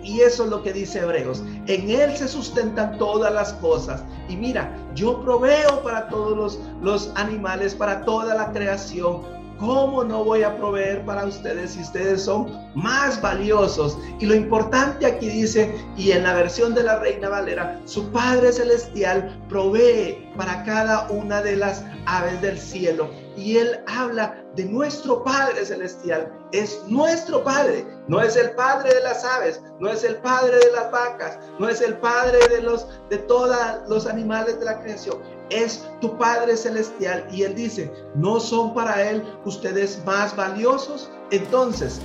y 0.02 0.20
eso 0.20 0.44
es 0.44 0.50
lo 0.50 0.62
que 0.62 0.72
dice 0.72 1.00
Hebreos. 1.00 1.42
En 1.66 1.90
Él 1.90 2.16
se 2.16 2.28
sustentan 2.28 2.98
todas 2.98 3.32
las 3.32 3.52
cosas. 3.54 4.02
Y 4.28 4.36
mira, 4.36 4.76
yo 4.94 5.22
proveo 5.22 5.82
para 5.82 6.08
todos 6.08 6.36
los, 6.36 6.60
los 6.82 7.12
animales, 7.14 7.74
para 7.74 8.04
toda 8.04 8.34
la 8.34 8.52
creación. 8.52 9.22
¿Cómo 9.58 10.02
no 10.04 10.24
voy 10.24 10.42
a 10.42 10.56
proveer 10.56 11.04
para 11.04 11.24
ustedes 11.24 11.72
si 11.72 11.80
ustedes 11.80 12.22
son 12.22 12.50
más 12.74 13.20
valiosos? 13.20 13.98
Y 14.18 14.26
lo 14.26 14.34
importante 14.34 15.06
aquí 15.06 15.28
dice, 15.28 15.74
y 15.96 16.12
en 16.12 16.24
la 16.24 16.34
versión 16.34 16.74
de 16.74 16.82
la 16.82 16.98
Reina 16.98 17.28
Valera, 17.28 17.80
su 17.84 18.10
Padre 18.10 18.52
Celestial 18.52 19.40
provee 19.48 20.28
para 20.36 20.64
cada 20.64 21.08
una 21.10 21.42
de 21.42 21.56
las 21.56 21.84
aves 22.06 22.40
del 22.42 22.58
cielo. 22.58 23.10
Y 23.36 23.56
Él 23.56 23.80
habla 23.86 24.42
de 24.56 24.64
nuestro 24.64 25.22
Padre 25.22 25.64
Celestial. 25.64 26.30
Es 26.52 26.82
nuestro 26.88 27.42
Padre. 27.42 27.86
No 28.08 28.20
es 28.20 28.36
el 28.36 28.50
Padre 28.52 28.94
de 28.94 29.00
las 29.02 29.24
aves, 29.24 29.62
no 29.80 29.88
es 29.88 30.04
el 30.04 30.16
Padre 30.16 30.58
de 30.58 30.72
las 30.72 30.90
vacas, 30.90 31.38
no 31.58 31.68
es 31.68 31.80
el 31.80 31.96
Padre 31.98 32.38
de, 32.48 32.62
los, 32.62 32.88
de 33.08 33.18
todos 33.18 33.56
los 33.88 34.06
animales 34.06 34.58
de 34.58 34.66
la 34.66 34.80
creación. 34.80 35.18
Es 35.52 35.86
tu 36.00 36.16
Padre 36.16 36.56
Celestial. 36.56 37.26
Y 37.30 37.42
Él 37.42 37.54
dice, 37.54 37.92
¿no 38.14 38.40
son 38.40 38.74
para 38.74 39.08
Él 39.10 39.22
ustedes 39.44 40.02
más 40.06 40.34
valiosos? 40.34 41.10
Entonces, 41.30 42.00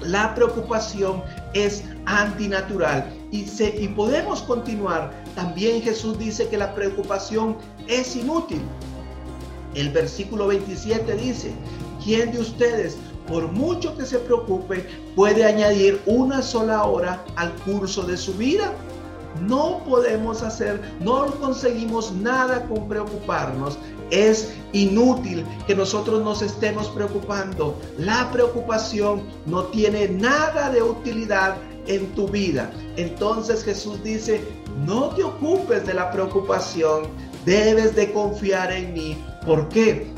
la 0.00 0.34
preocupación 0.34 1.22
es 1.54 1.84
antinatural 2.06 3.12
y, 3.30 3.44
se, 3.44 3.68
y 3.80 3.88
podemos 3.88 4.42
continuar. 4.42 5.12
También 5.34 5.80
Jesús 5.82 6.18
dice 6.18 6.48
que 6.48 6.56
la 6.56 6.74
preocupación 6.74 7.56
es 7.86 8.16
inútil. 8.16 8.62
El 9.74 9.90
versículo 9.90 10.48
27 10.48 11.14
dice, 11.14 11.52
¿quién 12.04 12.32
de 12.32 12.40
ustedes, 12.40 12.96
por 13.28 13.50
mucho 13.52 13.96
que 13.96 14.04
se 14.04 14.18
preocupe, 14.18 14.86
puede 15.14 15.44
añadir 15.44 16.00
una 16.06 16.42
sola 16.42 16.84
hora 16.84 17.24
al 17.36 17.52
curso 17.64 18.02
de 18.02 18.16
su 18.16 18.34
vida? 18.34 18.72
No 19.46 19.82
podemos 19.84 20.42
hacer, 20.42 20.80
no 21.00 21.26
conseguimos 21.40 22.12
nada 22.12 22.66
con 22.66 22.88
preocuparnos. 22.88 23.78
Es 24.10 24.52
inútil 24.72 25.44
que 25.66 25.74
nosotros 25.74 26.22
nos 26.22 26.42
estemos 26.42 26.88
preocupando. 26.88 27.74
La 27.98 28.30
preocupación 28.30 29.22
no 29.46 29.64
tiene 29.64 30.08
nada 30.08 30.70
de 30.70 30.82
utilidad 30.82 31.56
en 31.86 32.06
tu 32.14 32.28
vida. 32.28 32.70
Entonces 32.96 33.64
Jesús 33.64 34.02
dice, 34.04 34.42
no 34.86 35.10
te 35.10 35.22
ocupes 35.22 35.86
de 35.86 35.94
la 35.94 36.10
preocupación, 36.10 37.04
debes 37.44 37.96
de 37.96 38.12
confiar 38.12 38.72
en 38.72 38.92
mí. 38.92 39.24
¿Por 39.44 39.68
qué? 39.68 40.12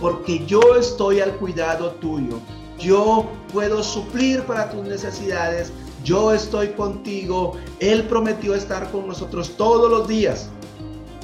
Porque 0.00 0.44
yo 0.46 0.60
estoy 0.78 1.20
al 1.20 1.32
cuidado 1.36 1.92
tuyo. 1.92 2.38
Yo 2.78 3.26
puedo 3.52 3.82
suplir 3.82 4.42
para 4.42 4.70
tus 4.70 4.84
necesidades. 4.84 5.72
Yo 6.06 6.32
estoy 6.32 6.68
contigo. 6.68 7.54
Él 7.80 8.04
prometió 8.04 8.54
estar 8.54 8.88
con 8.92 9.08
nosotros 9.08 9.56
todos 9.56 9.90
los 9.90 10.06
días 10.06 10.48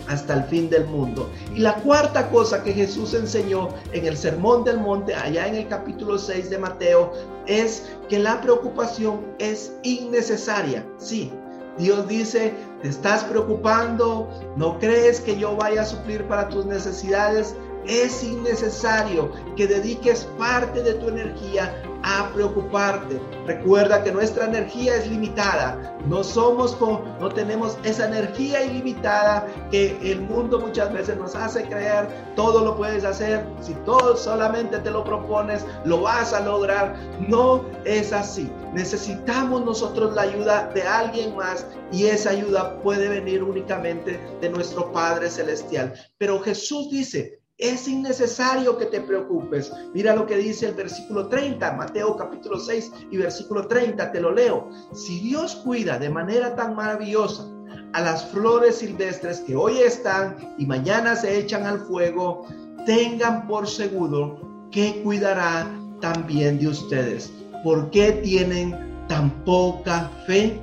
hasta 0.08 0.34
el 0.34 0.42
fin 0.44 0.68
del 0.68 0.86
mundo. 0.86 1.30
Y 1.54 1.60
la 1.60 1.76
cuarta 1.76 2.28
cosa 2.30 2.64
que 2.64 2.72
Jesús 2.72 3.14
enseñó 3.14 3.68
en 3.92 4.06
el 4.06 4.16
Sermón 4.16 4.64
del 4.64 4.78
Monte, 4.78 5.14
allá 5.14 5.46
en 5.46 5.54
el 5.54 5.68
capítulo 5.68 6.18
6 6.18 6.50
de 6.50 6.58
Mateo, 6.58 7.12
es 7.46 7.90
que 8.08 8.18
la 8.18 8.40
preocupación 8.40 9.20
es 9.38 9.72
innecesaria. 9.84 10.84
Sí, 10.98 11.32
Dios 11.78 12.08
dice, 12.08 12.52
te 12.82 12.88
estás 12.88 13.22
preocupando, 13.22 14.28
no 14.56 14.80
crees 14.80 15.20
que 15.20 15.38
yo 15.38 15.54
vaya 15.54 15.82
a 15.82 15.86
suplir 15.86 16.26
para 16.26 16.48
tus 16.48 16.66
necesidades, 16.66 17.54
es 17.86 18.24
innecesario 18.24 19.30
que 19.56 19.68
dediques 19.68 20.26
parte 20.38 20.82
de 20.82 20.94
tu 20.94 21.08
energía 21.08 21.72
a 22.02 22.30
preocuparte. 22.32 23.20
Recuerda 23.46 24.02
que 24.02 24.12
nuestra 24.12 24.46
energía 24.46 24.96
es 24.96 25.08
limitada. 25.08 25.96
No 26.06 26.22
somos 26.22 26.74
como, 26.76 27.02
no 27.20 27.28
tenemos 27.28 27.76
esa 27.84 28.06
energía 28.06 28.64
ilimitada 28.64 29.46
que 29.70 29.98
el 30.10 30.20
mundo 30.22 30.60
muchas 30.60 30.92
veces 30.92 31.16
nos 31.16 31.34
hace 31.34 31.64
creer. 31.64 32.08
Todo 32.36 32.64
lo 32.64 32.76
puedes 32.76 33.04
hacer. 33.04 33.46
Si 33.60 33.74
todo 33.84 34.16
solamente 34.16 34.78
te 34.78 34.90
lo 34.90 35.04
propones, 35.04 35.64
lo 35.84 36.02
vas 36.02 36.32
a 36.32 36.40
lograr. 36.40 36.96
No 37.20 37.64
es 37.84 38.12
así. 38.12 38.50
Necesitamos 38.72 39.64
nosotros 39.64 40.14
la 40.14 40.22
ayuda 40.22 40.70
de 40.74 40.82
alguien 40.82 41.36
más 41.36 41.66
y 41.92 42.06
esa 42.06 42.30
ayuda 42.30 42.80
puede 42.80 43.08
venir 43.08 43.42
únicamente 43.42 44.18
de 44.40 44.48
nuestro 44.48 44.90
Padre 44.92 45.28
Celestial. 45.28 45.92
Pero 46.18 46.40
Jesús 46.40 46.90
dice, 46.90 47.41
es 47.58 47.86
innecesario 47.86 48.76
que 48.78 48.86
te 48.86 49.00
preocupes. 49.00 49.72
Mira 49.94 50.16
lo 50.16 50.26
que 50.26 50.36
dice 50.36 50.68
el 50.68 50.74
versículo 50.74 51.28
30, 51.28 51.72
Mateo 51.72 52.16
capítulo 52.16 52.58
6 52.58 52.92
y 53.10 53.16
versículo 53.16 53.66
30, 53.66 54.10
te 54.10 54.20
lo 54.20 54.32
leo. 54.32 54.68
Si 54.92 55.20
Dios 55.20 55.56
cuida 55.56 55.98
de 55.98 56.10
manera 56.10 56.56
tan 56.56 56.74
maravillosa 56.74 57.46
a 57.92 58.00
las 58.00 58.24
flores 58.26 58.76
silvestres 58.76 59.40
que 59.40 59.54
hoy 59.54 59.78
están 59.78 60.54
y 60.58 60.66
mañana 60.66 61.14
se 61.14 61.38
echan 61.38 61.66
al 61.66 61.80
fuego, 61.80 62.46
tengan 62.86 63.46
por 63.46 63.68
seguro 63.68 64.40
que 64.70 65.02
cuidará 65.02 65.66
también 66.00 66.58
de 66.58 66.68
ustedes. 66.68 67.32
¿Por 67.62 67.90
qué 67.90 68.12
tienen 68.12 69.06
tan 69.08 69.30
poca 69.44 70.10
fe? 70.26 70.60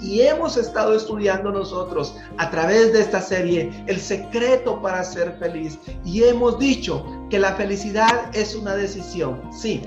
Y 0.00 0.22
hemos 0.22 0.56
estado 0.56 0.94
estudiando 0.94 1.50
nosotros 1.50 2.16
a 2.38 2.50
través 2.50 2.92
de 2.92 3.00
esta 3.00 3.20
serie 3.20 3.70
el 3.86 4.00
secreto 4.00 4.80
para 4.80 5.04
ser 5.04 5.36
feliz. 5.38 5.78
Y 6.04 6.24
hemos 6.24 6.58
dicho 6.58 7.04
que 7.28 7.38
la 7.38 7.54
felicidad 7.54 8.34
es 8.34 8.54
una 8.54 8.74
decisión. 8.74 9.40
Sí, 9.52 9.82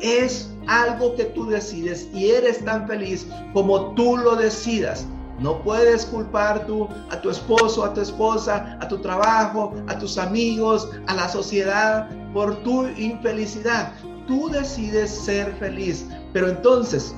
es 0.00 0.50
algo 0.66 1.14
que 1.14 1.24
tú 1.24 1.46
decides 1.46 2.08
y 2.14 2.30
eres 2.30 2.64
tan 2.64 2.86
feliz 2.86 3.26
como 3.52 3.94
tú 3.94 4.16
lo 4.16 4.36
decidas. 4.36 5.06
No 5.40 5.62
puedes 5.62 6.04
culpar 6.04 6.66
tú 6.66 6.86
a 7.10 7.20
tu 7.20 7.30
esposo, 7.30 7.84
a 7.84 7.94
tu 7.94 8.02
esposa, 8.02 8.76
a 8.80 8.88
tu 8.88 8.98
trabajo, 8.98 9.74
a 9.88 9.98
tus 9.98 10.18
amigos, 10.18 10.90
a 11.06 11.14
la 11.14 11.28
sociedad 11.28 12.08
por 12.34 12.56
tu 12.62 12.86
infelicidad. 12.88 13.92
Tú 14.26 14.50
decides 14.50 15.10
ser 15.10 15.52
feliz. 15.56 16.06
Pero 16.34 16.48
entonces, 16.48 17.14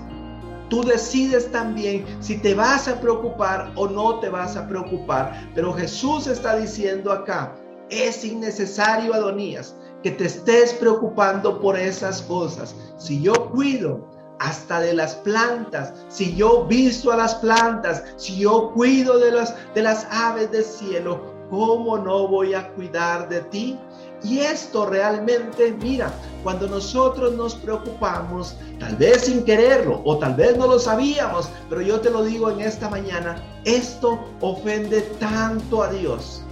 Tú 0.72 0.82
decides 0.82 1.52
también 1.52 2.06
si 2.20 2.38
te 2.38 2.54
vas 2.54 2.88
a 2.88 2.98
preocupar 2.98 3.70
o 3.76 3.86
no 3.86 4.20
te 4.20 4.30
vas 4.30 4.56
a 4.56 4.66
preocupar. 4.66 5.50
Pero 5.54 5.74
Jesús 5.74 6.26
está 6.26 6.56
diciendo 6.56 7.12
acá, 7.12 7.54
es 7.90 8.24
innecesario, 8.24 9.12
Adonías, 9.12 9.76
que 10.02 10.12
te 10.12 10.24
estés 10.24 10.72
preocupando 10.72 11.60
por 11.60 11.78
esas 11.78 12.22
cosas. 12.22 12.74
Si 12.96 13.20
yo 13.20 13.50
cuido 13.50 14.08
hasta 14.38 14.80
de 14.80 14.94
las 14.94 15.14
plantas, 15.16 15.92
si 16.08 16.34
yo 16.34 16.64
visto 16.64 17.12
a 17.12 17.18
las 17.18 17.34
plantas, 17.34 18.04
si 18.16 18.38
yo 18.38 18.72
cuido 18.72 19.18
de 19.18 19.30
las, 19.30 19.54
de 19.74 19.82
las 19.82 20.06
aves 20.10 20.50
del 20.52 20.64
cielo, 20.64 21.20
¿cómo 21.50 21.98
no 21.98 22.28
voy 22.28 22.54
a 22.54 22.72
cuidar 22.72 23.28
de 23.28 23.42
ti? 23.42 23.78
Y 24.24 24.38
esto 24.40 24.86
realmente, 24.86 25.76
mira, 25.80 26.12
cuando 26.42 26.68
nosotros 26.68 27.34
nos 27.34 27.54
preocupamos, 27.54 28.56
tal 28.78 28.96
vez 28.96 29.22
sin 29.22 29.44
quererlo 29.44 30.00
o 30.04 30.18
tal 30.18 30.34
vez 30.34 30.56
no 30.56 30.66
lo 30.66 30.78
sabíamos, 30.78 31.48
pero 31.68 31.80
yo 31.80 32.00
te 32.00 32.10
lo 32.10 32.22
digo 32.22 32.50
en 32.50 32.60
esta 32.60 32.88
mañana, 32.88 33.42
esto 33.64 34.18
ofende 34.40 35.00
tanto 35.18 35.82
a 35.82 35.90
Dios. 35.90 36.42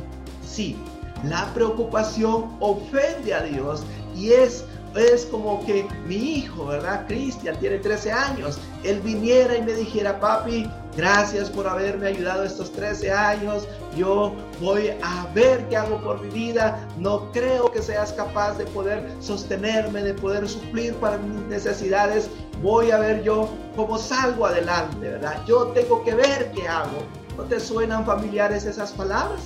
Sí, 0.45 0.77
la 1.25 1.53
preocupación 1.55 2.57
ofende 2.61 3.35
a 3.35 3.43
Dios 3.43 3.83
y 4.17 4.33
es 4.33 4.65
es 4.97 5.25
como 5.27 5.65
que 5.65 5.87
mi 6.07 6.17
hijo, 6.17 6.67
¿verdad? 6.67 7.07
Cristian 7.07 7.57
tiene 7.61 7.79
13 7.79 8.13
años. 8.13 8.59
Él 8.83 9.01
viniera 9.01 9.57
y 9.57 9.63
me 9.63 9.73
dijera, 9.73 10.19
papi, 10.19 10.69
gracias 10.97 11.51
por 11.51 11.67
haberme 11.67 12.09
ayudado 12.09 12.45
estos 12.45 12.73
13 12.73 13.13
años. 13.13 13.67
Yo 13.97 14.35
voy 14.61 14.91
a 15.03 15.27
ver 15.35 15.67
qué 15.69 15.77
hago 15.77 16.01
por 16.03 16.21
mi 16.21 16.29
vida. 16.31 16.87
No 16.99 17.31
creo 17.33 17.71
que 17.71 17.83
seas 17.83 18.13
capaz 18.13 18.59
de 18.59 18.67
poder 18.67 19.11
sostenerme, 19.21 20.03
de 20.03 20.15
poder 20.15 20.49
suplir 20.49 20.95
para 20.95 21.19
mis 21.19 21.43
necesidades. 21.47 22.31
Voy 22.63 22.91
a 22.91 22.99
ver 22.99 23.23
yo 23.23 23.49
cómo 23.77 23.99
salgo 23.99 24.47
adelante, 24.47 25.09
¿verdad? 25.09 25.43
Yo 25.47 25.69
tengo 25.69 26.03
que 26.05 26.15
ver 26.15 26.51
qué 26.53 26.67
hago. 26.69 26.99
¿No 27.37 27.45
te 27.45 27.59
suenan 27.59 28.05
familiares 28.05 28.65
esas 28.67 28.93
palabras? 28.93 29.41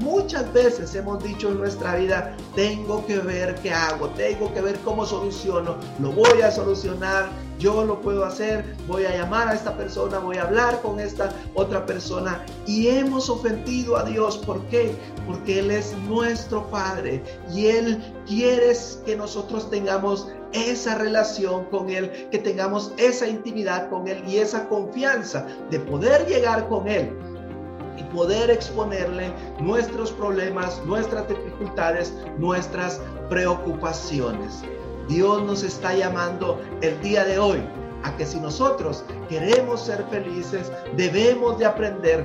Muchas 0.00 0.52
veces 0.52 0.92
hemos 0.96 1.22
dicho 1.22 1.50
en 1.50 1.58
nuestra 1.58 1.94
vida, 1.94 2.36
tengo 2.56 3.06
que 3.06 3.18
ver 3.18 3.54
qué 3.62 3.72
hago, 3.72 4.08
tengo 4.10 4.52
que 4.52 4.60
ver 4.60 4.76
cómo 4.80 5.06
soluciono, 5.06 5.76
lo 6.00 6.10
voy 6.10 6.42
a 6.42 6.50
solucionar, 6.50 7.28
yo 7.60 7.84
lo 7.84 8.00
puedo 8.00 8.24
hacer, 8.24 8.74
voy 8.88 9.04
a 9.04 9.16
llamar 9.16 9.48
a 9.48 9.54
esta 9.54 9.76
persona, 9.76 10.18
voy 10.18 10.38
a 10.38 10.42
hablar 10.42 10.82
con 10.82 10.98
esta 10.98 11.32
otra 11.54 11.86
persona 11.86 12.44
y 12.66 12.88
hemos 12.88 13.30
ofendido 13.30 13.96
a 13.96 14.02
Dios. 14.02 14.38
¿Por 14.38 14.60
qué? 14.66 14.96
Porque 15.28 15.60
Él 15.60 15.70
es 15.70 15.96
nuestro 16.08 16.68
Padre 16.70 17.22
y 17.52 17.66
Él 17.66 18.02
quiere 18.26 18.72
que 19.06 19.14
nosotros 19.14 19.70
tengamos 19.70 20.26
esa 20.52 20.96
relación 20.96 21.66
con 21.66 21.88
Él, 21.88 22.28
que 22.32 22.38
tengamos 22.38 22.92
esa 22.96 23.28
intimidad 23.28 23.88
con 23.90 24.08
Él 24.08 24.24
y 24.26 24.38
esa 24.38 24.68
confianza 24.68 25.46
de 25.70 25.78
poder 25.78 26.26
llegar 26.26 26.68
con 26.68 26.88
Él 26.88 27.12
y 27.96 28.02
poder 28.04 28.50
exponerle 28.50 29.32
nuestros 29.60 30.12
problemas, 30.12 30.80
nuestras 30.84 31.28
dificultades, 31.28 32.14
nuestras 32.38 33.00
preocupaciones. 33.28 34.62
Dios 35.08 35.42
nos 35.42 35.62
está 35.62 35.94
llamando 35.94 36.60
el 36.80 37.00
día 37.00 37.24
de 37.24 37.38
hoy 37.38 37.62
a 38.04 38.16
que 38.16 38.26
si 38.26 38.38
nosotros 38.40 39.04
queremos 39.28 39.80
ser 39.80 40.04
felices, 40.10 40.70
debemos 40.96 41.58
de 41.58 41.66
aprender 41.66 42.24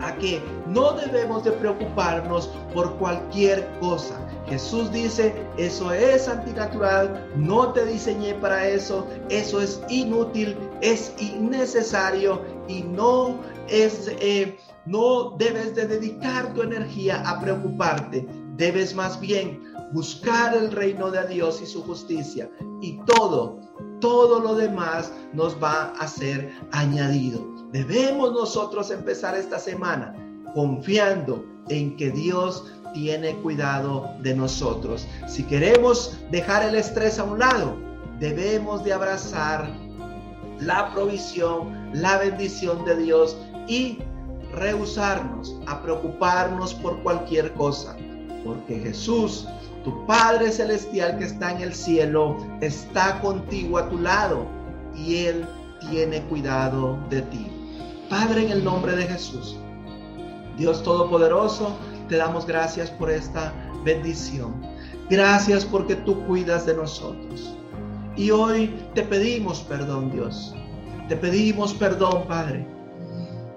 a 0.00 0.14
que 0.16 0.42
no 0.66 0.92
debemos 0.92 1.44
de 1.44 1.52
preocuparnos 1.52 2.48
por 2.74 2.96
cualquier 2.96 3.66
cosa. 3.80 4.18
Jesús 4.48 4.92
dice, 4.92 5.34
eso 5.56 5.92
es 5.92 6.28
antinatural, 6.28 7.28
no 7.36 7.72
te 7.72 7.84
diseñé 7.84 8.34
para 8.34 8.68
eso, 8.68 9.06
eso 9.28 9.60
es 9.60 9.80
inútil, 9.88 10.56
es 10.80 11.12
innecesario 11.18 12.42
y 12.68 12.82
no 12.82 13.38
es 13.68 14.08
eh, 14.20 14.56
no 14.86 15.36
debes 15.38 15.74
de 15.74 15.86
dedicar 15.86 16.54
tu 16.54 16.62
energía 16.62 17.22
a 17.28 17.40
preocuparte, 17.40 18.26
debes 18.56 18.94
más 18.94 19.20
bien 19.20 19.62
buscar 19.92 20.56
el 20.56 20.72
reino 20.72 21.10
de 21.10 21.26
Dios 21.28 21.60
y 21.60 21.66
su 21.66 21.82
justicia 21.82 22.50
y 22.80 22.98
todo, 23.04 23.60
todo 24.00 24.40
lo 24.40 24.54
demás 24.54 25.12
nos 25.32 25.62
va 25.62 25.92
a 25.98 26.06
ser 26.06 26.52
añadido. 26.72 27.46
Debemos 27.72 28.32
nosotros 28.32 28.90
empezar 28.90 29.36
esta 29.36 29.58
semana 29.58 30.14
confiando 30.54 31.44
en 31.68 31.96
que 31.96 32.10
Dios 32.10 32.64
tiene 32.94 33.36
cuidado 33.42 34.10
de 34.22 34.34
nosotros. 34.34 35.06
Si 35.26 35.42
queremos 35.42 36.16
dejar 36.30 36.66
el 36.66 36.76
estrés 36.76 37.18
a 37.18 37.24
un 37.24 37.38
lado, 37.38 37.76
debemos 38.18 38.82
de 38.84 38.92
abrazar 38.92 39.68
la 40.60 40.92
provisión, 40.94 41.90
la 41.92 42.18
bendición 42.18 42.84
de 42.84 42.96
Dios 42.96 43.36
y 43.68 43.98
rehusarnos 44.52 45.56
a 45.66 45.82
preocuparnos 45.82 46.74
por 46.74 47.02
cualquier 47.02 47.52
cosa, 47.54 47.96
porque 48.44 48.78
Jesús, 48.80 49.46
tu 49.84 50.06
Padre 50.06 50.50
Celestial 50.50 51.18
que 51.18 51.24
está 51.24 51.52
en 51.52 51.62
el 51.62 51.74
cielo, 51.74 52.36
está 52.60 53.20
contigo 53.20 53.78
a 53.78 53.88
tu 53.88 53.98
lado 53.98 54.46
y 54.94 55.26
Él 55.26 55.46
tiene 55.90 56.22
cuidado 56.22 56.98
de 57.10 57.22
ti. 57.22 57.46
Padre, 58.08 58.44
en 58.44 58.52
el 58.52 58.64
nombre 58.64 58.94
de 58.96 59.06
Jesús, 59.06 59.56
Dios 60.56 60.82
Todopoderoso, 60.82 61.76
te 62.08 62.16
damos 62.16 62.46
gracias 62.46 62.90
por 62.90 63.10
esta 63.10 63.52
bendición. 63.84 64.54
Gracias 65.10 65.64
porque 65.64 65.96
tú 65.96 66.24
cuidas 66.26 66.66
de 66.66 66.74
nosotros. 66.74 67.54
Y 68.16 68.30
hoy 68.30 68.74
te 68.94 69.02
pedimos 69.02 69.60
perdón, 69.60 70.10
Dios. 70.10 70.54
Te 71.08 71.16
pedimos 71.16 71.74
perdón, 71.74 72.24
Padre. 72.26 72.75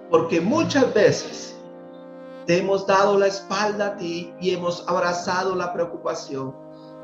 Porque 0.10 0.42
muchas 0.42 0.94
veces 0.94 1.56
te 2.46 2.58
hemos 2.58 2.88
dado 2.88 3.18
la 3.18 3.28
espalda 3.28 3.88
a 3.88 3.98
ti 3.98 4.34
y 4.42 4.52
hemos 4.52 4.84
abrazado 4.88 5.56
la 5.56 5.72
preocupación. 5.72 6.56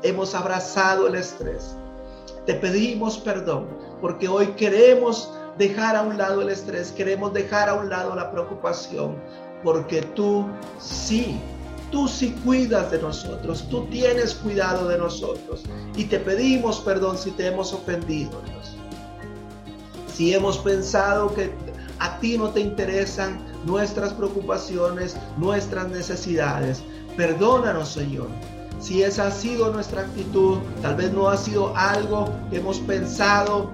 Hemos 0.02 0.34
abrazado 0.34 1.06
el 1.06 1.14
estrés. 1.14 1.76
Te 2.46 2.54
pedimos 2.54 3.18
perdón 3.18 3.66
porque 4.00 4.28
hoy 4.28 4.48
queremos 4.48 5.30
dejar 5.58 5.96
a 5.96 6.02
un 6.02 6.18
lado 6.18 6.42
el 6.42 6.50
estrés, 6.50 6.92
queremos 6.92 7.32
dejar 7.32 7.68
a 7.68 7.74
un 7.74 7.88
lado 7.88 8.14
la 8.14 8.30
preocupación, 8.30 9.16
porque 9.64 10.02
tú 10.02 10.46
sí, 10.78 11.40
tú 11.90 12.06
sí 12.08 12.32
cuidas 12.44 12.90
de 12.90 13.00
nosotros, 13.00 13.66
tú 13.70 13.86
tienes 13.86 14.34
cuidado 14.34 14.86
de 14.88 14.98
nosotros 14.98 15.62
y 15.96 16.04
te 16.04 16.18
pedimos 16.18 16.80
perdón 16.80 17.16
si 17.16 17.30
te 17.32 17.46
hemos 17.46 17.72
ofendido, 17.72 18.40
Dios. 18.42 18.76
Si 20.12 20.34
hemos 20.34 20.58
pensado 20.58 21.34
que 21.34 21.50
a 21.98 22.18
ti 22.18 22.36
no 22.36 22.50
te 22.50 22.60
interesan 22.60 23.38
nuestras 23.64 24.12
preocupaciones, 24.12 25.16
nuestras 25.38 25.88
necesidades, 25.88 26.82
perdónanos, 27.16 27.88
Señor. 27.88 28.28
Si 28.78 29.02
esa 29.02 29.28
ha 29.28 29.30
sido 29.30 29.72
nuestra 29.72 30.02
actitud, 30.02 30.58
tal 30.82 30.96
vez 30.96 31.12
no 31.12 31.28
ha 31.28 31.36
sido 31.36 31.74
algo 31.76 32.30
que 32.50 32.58
hemos 32.58 32.78
pensado 32.80 33.70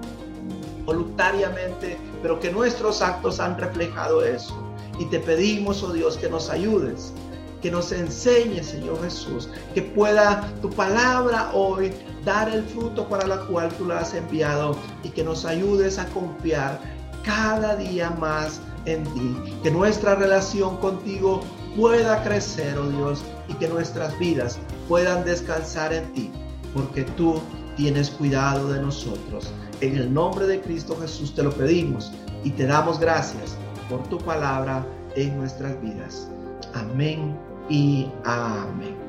voluntariamente, 0.85 1.97
pero 2.21 2.39
que 2.39 2.51
nuestros 2.51 3.01
actos 3.01 3.39
han 3.39 3.57
reflejado 3.57 4.23
eso. 4.23 4.55
Y 4.99 5.05
te 5.05 5.19
pedimos, 5.19 5.83
oh 5.83 5.91
Dios, 5.91 6.17
que 6.17 6.29
nos 6.29 6.49
ayudes, 6.49 7.13
que 7.61 7.71
nos 7.71 7.91
enseñes, 7.91 8.67
Señor 8.67 9.01
Jesús, 9.03 9.49
que 9.73 9.81
pueda 9.81 10.49
tu 10.61 10.69
palabra 10.69 11.51
hoy 11.53 11.91
dar 12.23 12.49
el 12.49 12.63
fruto 12.63 13.07
para 13.07 13.27
la 13.27 13.37
cual 13.45 13.69
tú 13.77 13.85
la 13.85 13.99
has 13.99 14.13
enviado 14.13 14.77
y 15.03 15.09
que 15.09 15.23
nos 15.23 15.45
ayudes 15.45 15.97
a 15.97 16.05
confiar 16.07 16.79
cada 17.23 17.75
día 17.75 18.09
más 18.11 18.61
en 18.85 19.03
ti. 19.03 19.35
Que 19.63 19.71
nuestra 19.71 20.15
relación 20.15 20.77
contigo 20.77 21.41
pueda 21.75 22.23
crecer, 22.23 22.77
oh 22.77 22.87
Dios, 22.89 23.23
y 23.47 23.53
que 23.55 23.67
nuestras 23.67 24.17
vidas 24.19 24.59
puedan 24.87 25.25
descansar 25.25 25.93
en 25.93 26.11
ti, 26.13 26.31
porque 26.73 27.03
tú 27.03 27.41
tienes 27.75 28.09
cuidado 28.11 28.71
de 28.71 28.81
nosotros. 28.81 29.51
En 29.81 29.97
el 29.97 30.13
nombre 30.13 30.47
de 30.47 30.61
Cristo 30.61 30.95
Jesús 31.01 31.33
te 31.33 31.43
lo 31.43 31.51
pedimos 31.51 32.11
y 32.43 32.51
te 32.51 32.65
damos 32.65 32.99
gracias 32.99 33.57
por 33.89 34.03
tu 34.07 34.17
palabra 34.19 34.85
en 35.15 35.37
nuestras 35.37 35.81
vidas. 35.81 36.29
Amén 36.73 37.37
y 37.69 38.07
amén. 38.23 39.02